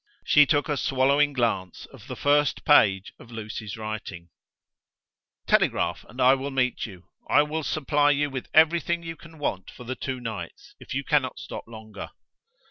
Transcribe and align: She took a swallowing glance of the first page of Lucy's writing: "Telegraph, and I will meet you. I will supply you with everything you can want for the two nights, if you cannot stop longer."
She 0.25 0.47
took 0.47 0.67
a 0.67 0.77
swallowing 0.77 1.31
glance 1.31 1.85
of 1.93 2.07
the 2.07 2.15
first 2.15 2.65
page 2.65 3.13
of 3.19 3.29
Lucy's 3.29 3.77
writing: 3.77 4.29
"Telegraph, 5.45 6.05
and 6.09 6.19
I 6.19 6.33
will 6.33 6.49
meet 6.49 6.87
you. 6.87 7.07
I 7.29 7.43
will 7.43 7.61
supply 7.61 8.09
you 8.09 8.27
with 8.31 8.49
everything 8.51 9.03
you 9.03 9.15
can 9.15 9.37
want 9.37 9.69
for 9.69 9.83
the 9.83 9.93
two 9.95 10.19
nights, 10.19 10.73
if 10.79 10.95
you 10.95 11.03
cannot 11.03 11.37
stop 11.37 11.65
longer." 11.67 12.09